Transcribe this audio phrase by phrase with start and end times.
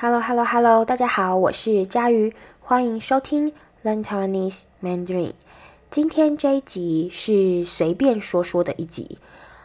[0.00, 0.84] Hello, Hello, Hello！
[0.84, 3.52] 大家好，我是佳瑜，欢迎收听
[3.82, 5.32] Learn Taiwanese Mandarin。
[5.90, 9.18] 今天这一集是随便说说的一集。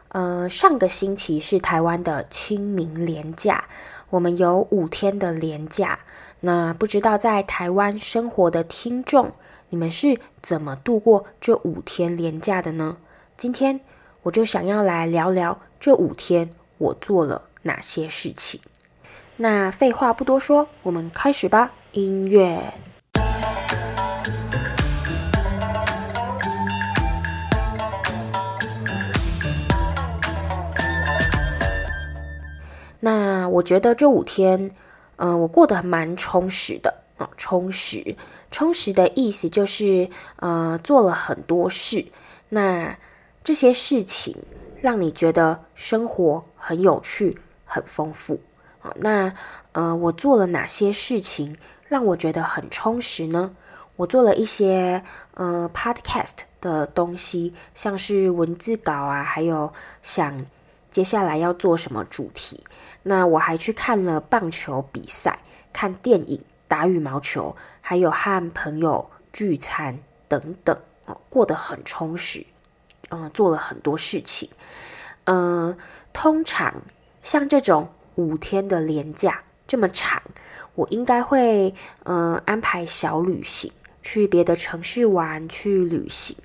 [0.08, 3.66] 呃，上个星期是台湾的清明连假，
[4.10, 6.00] 我们有五天的连假。
[6.40, 9.34] 那不知道在台湾生活的听众，
[9.70, 12.98] 你们是怎么度过这五天连假的呢？
[13.38, 13.80] 今天
[14.24, 18.60] 我就想要来聊聊这五天我做了哪些事情。
[19.36, 21.72] 那废话不多说，我们开始吧。
[21.92, 22.60] 音乐。
[33.00, 34.72] 那我觉得这五天，
[35.18, 37.30] 嗯、呃，我过得蛮充实的啊。
[37.36, 38.16] 充实，
[38.52, 42.06] 充实的意思就是，呃，做了很多事。
[42.50, 42.98] 那
[43.44, 44.38] 这些事情
[44.80, 48.40] 让你觉得生活很有趣、很丰富。
[48.96, 49.34] 那
[49.72, 53.56] 呃，我做了哪些事情让我觉得很充实呢？
[53.96, 55.04] 我做了一些
[55.36, 59.72] 呃 podcast 的东西，像是文字稿啊，还有
[60.02, 60.46] 想
[60.92, 62.66] 接下来要做什么主题。
[63.04, 65.40] 那我还去看了棒球比赛，
[65.72, 72.46] 看电影，打羽毛球，还有和朋友聚餐等等，哦，过得很充实，
[73.10, 74.50] 嗯、做了很多事情。
[75.26, 75.78] 呃，
[76.12, 76.82] 通常
[77.22, 77.90] 像这种。
[78.16, 80.22] 五天的连假这么长，
[80.76, 86.36] 我应该会呃安排小旅行，去别的城市玩，去旅行。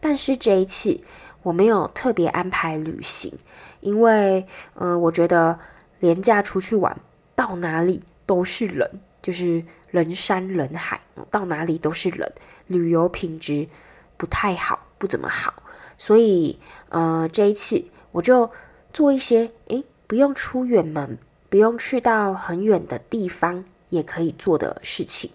[0.00, 1.00] 但是这一次
[1.42, 3.34] 我没有特别安排旅行，
[3.80, 5.58] 因为呃我觉得
[5.98, 6.98] 连假出去玩，
[7.34, 12.32] 到哪里都是人，就是人山人海，到哪里都是人，
[12.66, 13.68] 旅游品质
[14.16, 15.62] 不太好，不怎么好。
[15.98, 18.50] 所以呃这一次我就
[18.92, 19.84] 做一些诶。
[20.10, 25.30] 不用出远门，不用去到很远的地方，也可以做的事情。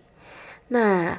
[0.68, 1.18] 那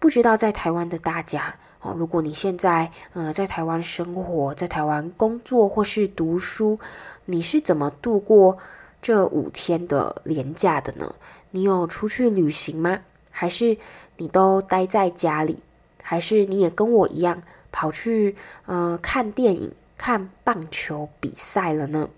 [0.00, 6.80] 不知道在台湾的大家哦，如果你现在呃在台湾生活，在台湾工作或是读书，
[7.26, 8.58] 你是怎么度过
[9.00, 11.14] 这五天的连假的呢？
[11.52, 13.02] 你有出去旅行吗？
[13.30, 13.78] 还是
[14.16, 15.62] 你都待在家里？
[16.02, 17.40] 还是你也跟我一样
[17.70, 18.34] 跑去
[18.64, 22.10] 呃看电影、看棒球比赛了呢？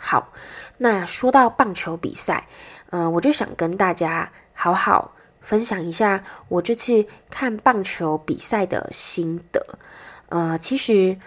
[0.00, 0.32] 好，
[0.78, 2.46] 那说到棒球比赛，
[2.90, 9.78] 呃，我就想跟大家好好分享一下我这次看棒球比赛的心得。
[10.28, 11.18] 呃，其实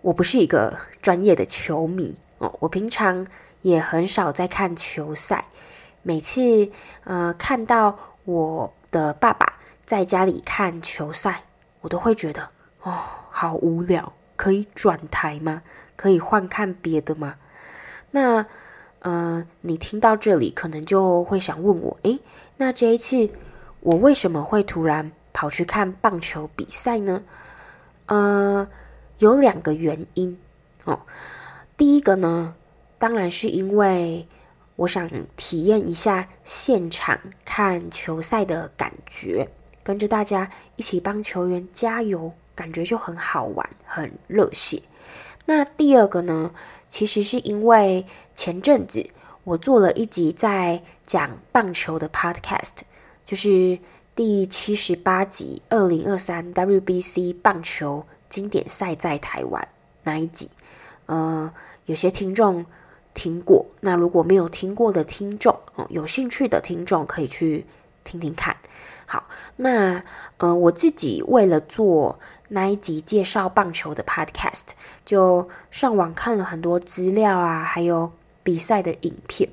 [0.00, 3.26] 我不是一个专业的球迷哦，我平常
[3.60, 5.44] 也很少在看球赛。
[6.02, 6.70] 每次
[7.04, 11.44] 呃看到我的爸爸在家里看球赛，
[11.82, 12.48] 我都会觉得
[12.82, 12.98] 哦，
[13.30, 15.62] 好无聊，可以转台吗？
[15.94, 17.36] 可以换看别的吗？
[18.14, 18.46] 那，
[19.00, 22.20] 呃，你听到这里可能就会想问我，诶，
[22.58, 23.28] 那这一次
[23.80, 27.24] 我为什么会突然跑去看棒球比赛呢？
[28.06, 28.68] 呃，
[29.18, 30.38] 有两个原因
[30.84, 31.00] 哦。
[31.76, 32.54] 第一个呢，
[33.00, 34.28] 当然是因为
[34.76, 39.50] 我想体验一下现场看球赛的感觉，
[39.82, 44.80] 跟着大家一起帮球员加油，感觉就很好玩，很热血。
[45.46, 46.52] 那第二个呢，
[46.88, 49.06] 其实是因为前阵子
[49.44, 52.70] 我做了一集在讲棒球的 podcast，
[53.24, 53.78] 就是
[54.14, 59.68] 第七十八集二零二三 WBC 棒球经典赛在台湾
[60.02, 60.48] 那一集。
[61.06, 61.52] 呃，
[61.84, 62.64] 有些听众
[63.12, 67.66] 听过，那如果没有听过的听众，哦，有兴趣的听众可以去
[68.02, 68.56] 听听看。
[69.04, 70.02] 好，那
[70.38, 72.18] 呃，我自己为了做
[72.54, 74.68] 那一集介绍棒球的 podcast，
[75.04, 78.12] 就上网看了很多资料啊，还有
[78.44, 79.50] 比赛的影片。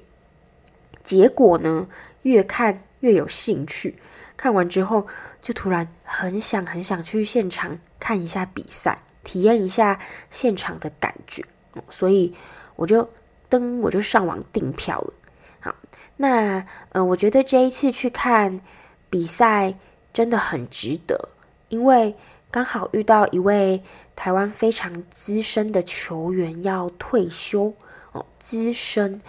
[1.04, 1.88] 结果呢，
[2.22, 3.98] 越看越有兴趣，
[4.38, 5.08] 看完之后
[5.42, 11.44] 就突然很想很想去现场看一下比赛，体验一下现场的感觉。
[11.90, 12.36] 所以
[12.76, 13.10] 我就
[13.50, 15.14] 登，我就上网订票了。
[15.60, 15.76] 好，
[16.18, 18.62] 那呃，我觉得这一次去看。
[19.10, 19.76] 比赛
[20.14, 21.28] 真的很值得，
[21.68, 22.16] 因为
[22.52, 23.82] 刚好遇到一位
[24.16, 27.74] 台湾非常资深的球员要退休
[28.12, 28.26] 哦。
[28.40, 29.22] 资深，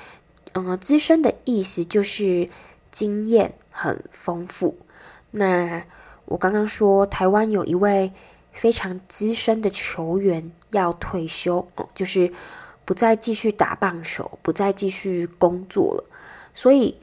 [0.53, 2.51] 嗯、呃，资深的意思就是
[2.91, 4.77] 经验很丰富。
[5.31, 5.85] 那
[6.25, 8.13] 我刚刚说台湾有一位
[8.53, 12.33] 非常资深的球员要退休哦，就是
[12.85, 16.05] 不再继续打棒球，不再继续工作了。
[16.55, 16.99] 所以，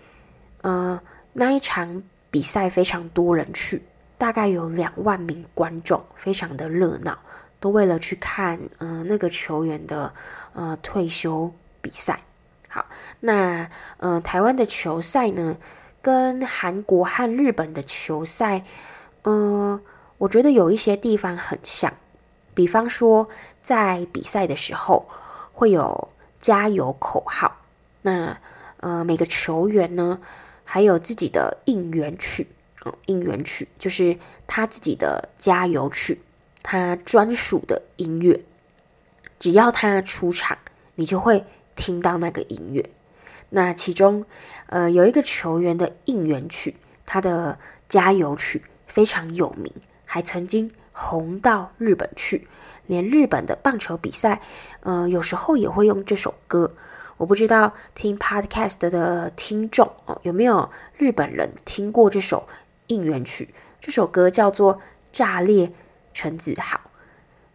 [0.62, 1.01] 呃，
[1.33, 2.04] 那一场。
[2.31, 3.81] 比赛非常多人去，
[4.19, 7.18] 大概有两万名观众，非常的热闹，
[7.62, 10.13] 都为了去看呃那个球员的
[10.54, 11.51] 呃退休
[11.81, 12.19] 比赛。
[12.68, 12.86] 好，
[13.21, 13.68] 那
[13.98, 15.57] 呃，台湾的球赛呢，
[16.01, 18.63] 跟韩国和日本的球赛，
[19.24, 19.81] 呃，
[20.18, 21.92] 我觉得有一些地方很像，
[22.54, 23.30] 比方说
[23.62, 25.07] 在比赛的时候
[25.54, 27.56] 会有加油口号，
[28.01, 28.38] 那
[28.81, 30.19] 呃，每个球员呢，
[30.66, 32.45] 还有自己的应援曲。
[32.86, 34.18] 哦，应援曲就是
[34.48, 36.22] 他自己的加油曲，
[36.64, 38.44] 他专属的音乐。
[39.40, 40.58] 只要他出场，
[40.96, 41.46] 你就会
[41.76, 42.90] 听到那个音乐。
[43.50, 44.26] 那其中，
[44.68, 49.74] 呃，有一个球员的应援曲，他的加油曲非常有名，
[50.06, 52.48] 还曾经红到日本去，
[52.86, 54.42] 连日本的棒球比赛，
[54.81, 56.76] 呃，有时候也会用这首歌。
[57.18, 62.48] 我不知道听 Podcast 的听众哦，有没有日本人听过这首？
[62.89, 64.75] 应援曲，这首歌叫做
[65.13, 65.71] 《炸裂
[66.12, 66.77] 陈子豪》，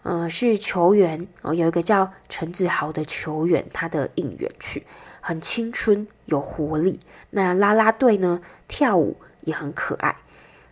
[0.05, 4.87] 呃，是球员哦，有一个叫陈子豪的球员，他的应援曲
[5.21, 7.01] 很青春有活力。
[7.31, 10.17] 那啦啦队呢，跳舞也很可爱。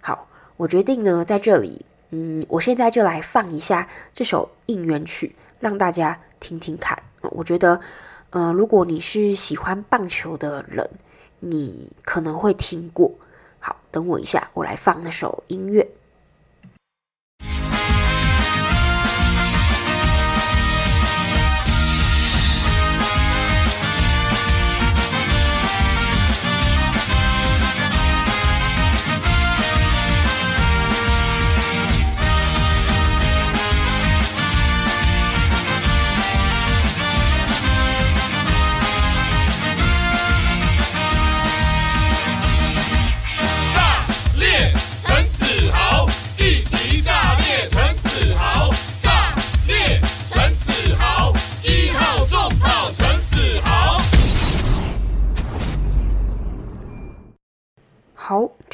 [0.00, 7.02] 好，我决定呢，在这里，嗯，我现在就来放一下这首应援曲，让大家听听看。
[7.22, 7.80] 我觉得，
[8.30, 10.88] 呃，如果你是喜欢棒球的人，
[11.40, 13.12] 你可能会听过。
[13.64, 15.88] 好，等我一下，我来放那首音乐。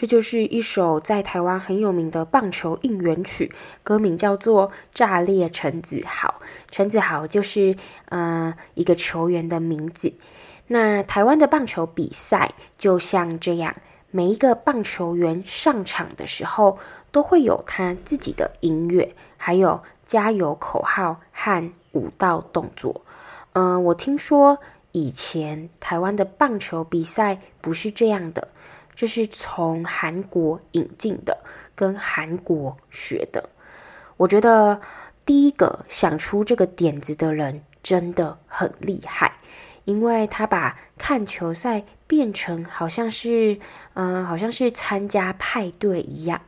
[0.09, 6.41] 就是一首在台湾很有名的棒球应援曲，歌名叫做《炸裂陈子豪》。
[6.73, 7.77] 陈子豪就是
[8.07, 10.15] 呃一个球员的名字。
[10.67, 13.77] 那台湾的棒球比赛就像这样，
[14.11, 16.79] 每一个棒球员上场的时候
[17.13, 23.03] 都会有他自己的音乐，还有加油口号和舞蹈动作。
[23.53, 24.59] 嗯、呃，我听说
[24.93, 28.49] 以前台湾的棒球比赛不是这样的。
[28.99, 31.45] 这是从韩国引进的，
[31.77, 33.49] 跟韩国学的。
[34.17, 34.81] 我觉得
[35.25, 39.39] 第一个想出这个点子的人真的很厉害，
[39.85, 43.61] 因为他把看球赛变成好像是，
[43.95, 46.41] 嗯、好像是参加派对一样。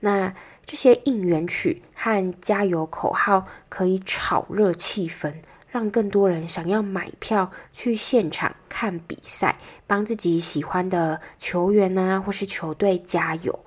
[0.00, 0.34] 那
[0.66, 5.36] 这些应援曲和加油口号可以炒热气氛。
[5.76, 13.60] 让更多人想要买票去现场看比赛，帮自己喜欢的球员啊，或是球队加油。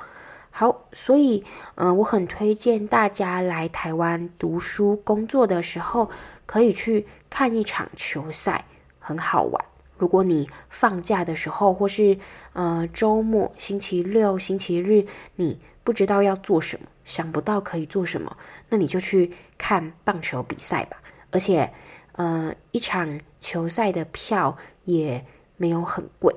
[0.50, 1.44] 好，所以，
[1.76, 6.10] 嗯、我很推荐大家来台湾读书、工作的时候，
[6.48, 8.66] 可以去看一场球赛，
[8.98, 9.64] 很好玩。
[9.96, 12.18] 如果你放假的时候，或是
[12.54, 18.36] 呃周末、星期六、星期日，你不知道要做什么，想不到可以做什么，
[18.70, 20.98] 那你就去看棒球比赛吧。
[21.32, 21.72] 而且，
[22.20, 25.26] 呃，一场球赛的票也
[25.56, 26.36] 没有很贵。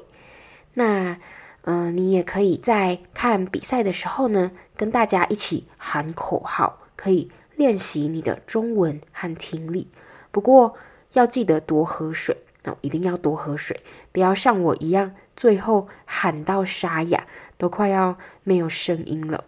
[0.75, 1.19] 那，
[1.62, 9.88] 呃，你也可以在看比赛的时候呢，跟大家一起喊口号，可以练习你的中文和听力。
[10.30, 10.76] 不过
[11.14, 13.80] 要记得多喝水哦，一定要多喝水，
[14.12, 17.26] 不要像我一样，最后喊到沙哑，
[17.59, 19.42] 都快要没有声音了。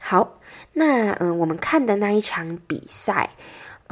[0.00, 0.34] 好，
[0.72, 3.30] 那，嗯、呃，我们看的那一场比赛。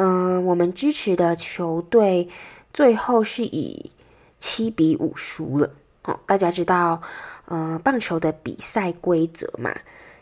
[0.00, 2.28] 嗯、我们支持的球队
[2.72, 3.90] 最后是以
[4.38, 5.72] 七比五输了。
[6.04, 7.02] 哦，大家知道，
[7.46, 9.74] 呃，棒球的比赛规则嘛？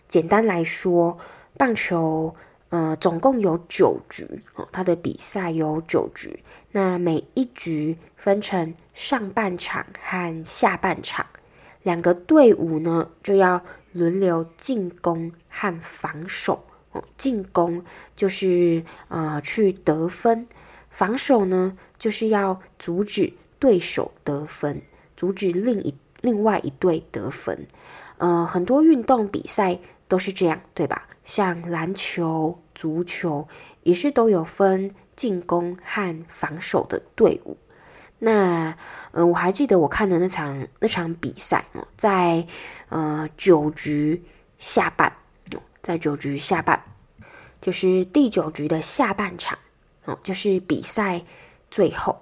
[0.08, 1.18] 简单来说，
[1.58, 2.34] 棒球
[2.70, 6.42] 呃总共有九局，哦，它的比赛有九局。
[6.72, 11.26] 那每一局分成上半场和下半场，
[11.82, 16.64] 两个队伍呢就要轮流进攻和防守。
[17.16, 17.84] 进攻
[18.14, 20.46] 就是呃去得分，
[20.90, 24.82] 防守呢就是要阻止对手得分，
[25.16, 27.66] 阻止另一另外一队得分。
[28.18, 31.08] 呃，很多运动比赛都是这样，对吧？
[31.24, 33.46] 像篮球、足球
[33.82, 37.58] 也是都有分进攻和防守的队伍。
[38.18, 38.74] 那
[39.10, 42.46] 呃，我还记得我看的那场那场比赛哦，在
[42.88, 44.24] 呃九局
[44.56, 45.12] 下半。
[45.86, 46.82] 在九局下半，
[47.60, 49.56] 就是第九局的下半场，
[50.04, 51.22] 哦，就是比赛
[51.70, 52.20] 最后。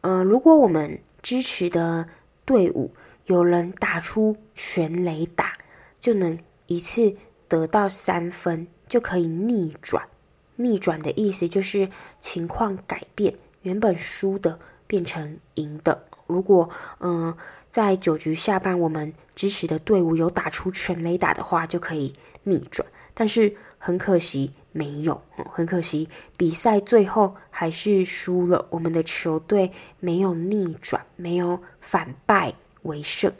[0.00, 2.08] 呃，如果我们支持的
[2.46, 2.90] 队伍
[3.26, 5.52] 有人打出全垒打，
[6.00, 7.14] 就能一次
[7.48, 10.08] 得到三分，就可以逆转。
[10.56, 16.06] 逆转的意思就是情况改变，原本输的变成赢的。
[16.26, 17.36] 如果嗯、呃，
[17.68, 22.14] 在九局下半我们支持的队伍有打出全垒打的话，就可以
[22.44, 22.88] 逆转。
[23.14, 28.66] 但是很可惜没有，很可惜比赛最后还是输了。
[28.70, 33.32] 我们的球队没有逆转，没有反败为胜。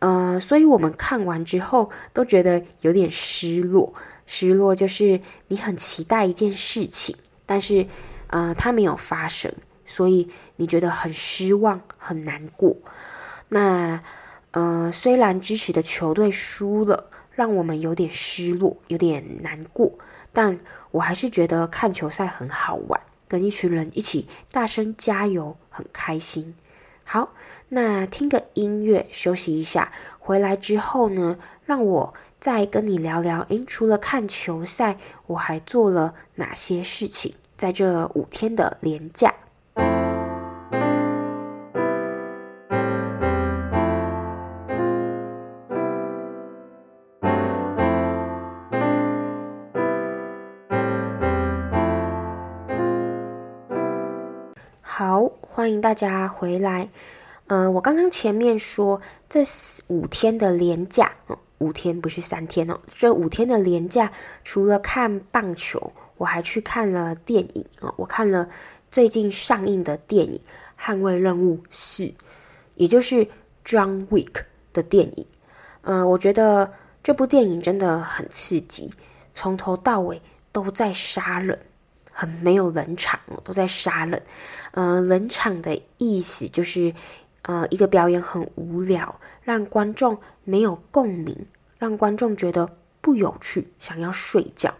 [0.00, 3.94] 呃，所以我们看完之后都觉得有点失落。
[4.26, 7.86] 失落就是你很期待一件事情，但是
[8.28, 9.52] 呃，它没有发生，
[9.86, 12.76] 所以你觉得很失望、很难过。
[13.48, 13.98] 那
[14.50, 19.92] 呃，虽然支持的球队输了，让我们有点失落、有点难过，
[20.32, 20.58] 但
[20.90, 26.56] 我还是觉得看球赛很好玩，跟一群人一起大声加油，很开心。
[27.04, 27.30] 好，
[27.68, 33.46] 那听个音乐休息一下，回来之后呢，让我再跟你聊聊。
[33.50, 34.96] 诶，除了看球赛，
[35.28, 37.32] 我还做了哪些事情？
[37.56, 39.32] 在这五天的连假。
[55.50, 56.88] 欢迎大家回来。
[57.46, 59.42] 呃，我刚刚前面说这
[59.88, 62.78] 五天的连假，哦，五天不是三天哦。
[62.86, 64.12] 这五天的连假，
[64.44, 68.48] 除了看棒球，我还去看了电影啊，我看了
[68.90, 70.40] 最近上映的电影
[70.80, 72.04] 《捍卫任务四》，
[72.74, 73.26] 也就是
[73.64, 75.26] John Wick 的电影。
[75.80, 78.92] 呃，我觉得这部电影真的很刺激，
[79.32, 80.20] 从头到尾
[80.52, 81.58] 都在杀人。
[82.20, 84.20] 很没有冷场，都在杀人。
[84.72, 86.92] 呃，冷场的意思就是，
[87.42, 91.46] 呃，一个表演很无聊，让观众没有共鸣，
[91.78, 92.68] 让观众觉得
[93.00, 94.74] 不有趣，想要睡觉。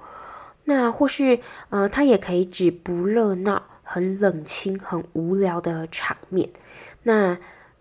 [0.64, 6.50] 那或是，呃，它也可以指不热闹、很冷清、很无聊的场面。
[7.04, 7.37] 那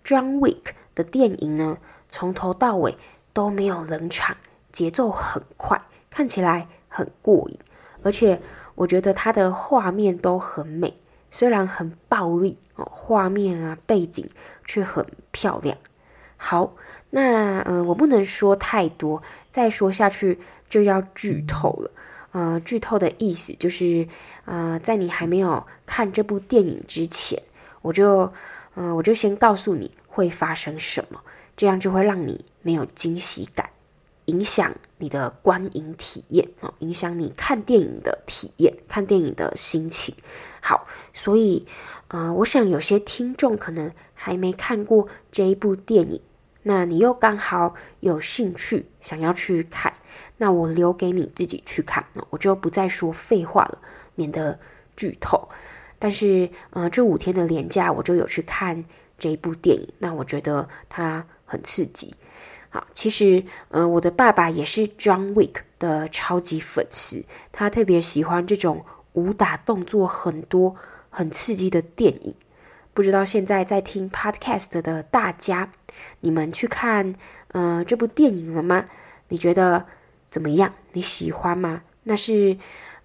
[0.06, 2.96] John Wick 的电影呢，从头到尾
[3.34, 4.38] 都没有冷场，
[4.72, 7.58] 节奏很快，看起来很过瘾，
[8.04, 8.40] 而且。
[8.78, 10.94] 我觉得它的画面都很美，
[11.32, 14.30] 虽然很暴力哦，画面啊背景
[14.66, 15.76] 却很漂亮。
[16.38, 16.76] 好，
[17.10, 21.92] 那呃我不能说太多，再说下去就要剧透了。
[22.34, 24.08] 呃，剧透的意思就是，
[24.46, 27.42] 呃，在你还没有看这部电影之前，
[27.82, 28.32] 我就
[28.76, 31.22] 呃我就先告诉你会发生什么，
[31.56, 33.72] 这样就会让你没有惊喜感。
[34.28, 40.16] 影响你的观影体验啊，影响你看电影的体验，看电影的心情。
[40.62, 41.66] 好，所以
[42.10, 46.22] 呃，我想有些听众可能还没看过这一部电影，
[46.64, 49.94] 那你又刚好有兴趣想要去看，
[50.38, 53.82] 那我留给你自己去看，我就不再说废话了，
[54.16, 54.60] 免得
[54.96, 55.48] 剧透。
[56.00, 58.84] 但是呃，这五天的连假我就有去看
[59.18, 62.14] 这一部电影，那我觉得它很刺激。
[62.70, 70.76] 好，其实，呃，我的爸爸也是 John Wick 的超级粉丝，他特别喜欢这种武打动作很多、
[71.10, 72.36] 很刺激的电影。
[72.94, 75.72] 不知道现在在听 Podcast 的大家，
[76.22, 77.14] 你们去看
[77.50, 78.86] 呃这部电影了吗？
[79.30, 79.86] 你觉得
[80.30, 80.74] 怎么样？
[80.92, 81.84] 你喜欢吗？
[82.04, 82.58] 那是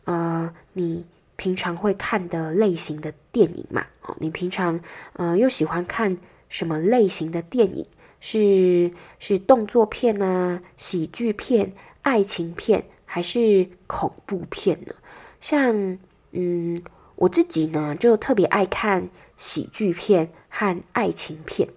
[0.04, 3.87] 呃你平常会看的类型的电影嘛？
[4.02, 4.81] 哦，你平常
[5.12, 6.16] 呃又喜欢看
[6.49, 7.87] 什么类型的电影？
[8.25, 14.95] 是是动作片呢、啊，喜剧片、爱情片，还是恐怖片呢？
[15.41, 15.99] 像
[16.31, 16.81] 嗯，
[17.17, 21.69] 我自己呢就特别爱看喜剧片和爱情片。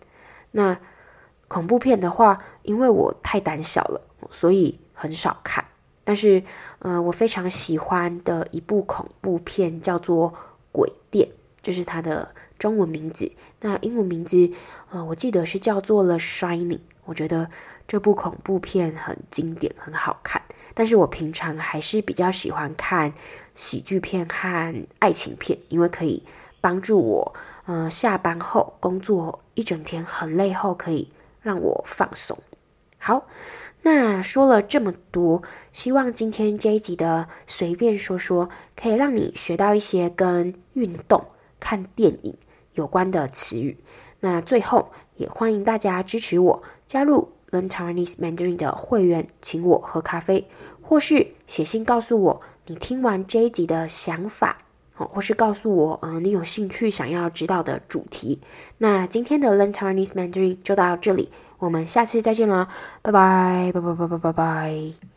[0.51, 0.79] 那
[1.47, 3.99] 恐怖片的话，因为我太胆小了，
[4.29, 5.65] 所以很少看。
[6.03, 6.43] 但是，
[6.77, 10.31] 呃，我非常喜欢的一部恐怖片叫做
[10.71, 11.27] 《鬼店》，
[11.63, 12.35] 这是它的。
[12.57, 13.31] 中文名字，
[13.61, 14.51] 那英文名字，
[14.89, 16.77] 呃，我记得是叫做《了 Shining》。
[17.05, 17.49] 我觉得
[17.87, 20.41] 这部恐怖片很经典，很好看。
[20.73, 23.13] 但是我平常还是比较喜欢看
[23.53, 26.23] 喜剧片和爱情片，因为可以
[26.59, 27.35] 帮助我，
[27.65, 32.37] 呃，下班后工作一整天很累后，可以让我放松。
[32.97, 33.27] 好，
[33.83, 41.27] 那说了这么多，希望今天这一集的随便说说，可以让你学到一些跟运动。
[41.65, 42.35] 看电影
[42.73, 43.75] 有关的词语，
[44.19, 50.47] 那最后也欢迎大家支持我加入 Learn Taiwanese Mandarin 的会员，请我喝咖啡，
[50.83, 54.59] 或是写信告诉我你听完这一集的想法
[54.93, 58.39] 或是告诉我，嗯、你有兴趣想要知道的主题。
[58.77, 62.69] 那今天的 Learn Taiwanese Mandarin 就到这里，我们下次再见了，
[63.01, 65.14] 拜拜，拜拜拜拜拜拜。